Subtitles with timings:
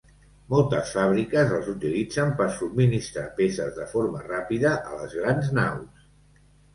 [0.51, 6.09] Moltes fàbriques els utilitzen per subministrar peces de forma ràpida a les grans naus.